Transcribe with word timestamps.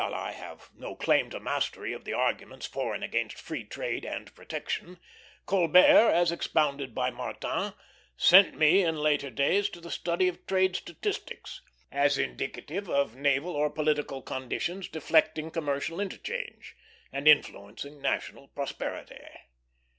While 0.01 0.15
I 0.15 0.31
have 0.31 0.71
no 0.73 0.95
claim 0.95 1.29
to 1.29 1.39
mastery 1.39 1.93
of 1.93 2.05
the 2.05 2.13
arguments 2.13 2.65
for 2.65 2.95
and 2.95 3.03
against 3.03 3.37
free 3.37 3.63
trade 3.63 4.03
and 4.03 4.33
protection, 4.33 4.97
Colbert, 5.45 6.09
as 6.11 6.31
expounded 6.31 6.95
by 6.95 7.11
Martin, 7.11 7.73
sent 8.17 8.57
me 8.57 8.81
in 8.81 8.97
later 8.97 9.29
days 9.29 9.69
to 9.69 9.79
the 9.79 9.91
study 9.91 10.27
of 10.27 10.43
trade 10.47 10.75
statistics; 10.75 11.61
as 11.91 12.17
indicative 12.17 12.89
of 12.89 13.15
naval 13.15 13.51
or 13.55 13.69
political 13.69 14.23
conditions 14.23 14.87
deflecting 14.87 15.51
commercial 15.51 15.99
interchange, 16.01 16.75
and 17.13 17.27
influencing 17.27 18.01
national 18.01 18.47
prosperity. 18.47 19.23